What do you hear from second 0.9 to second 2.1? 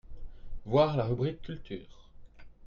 la rubrique culture.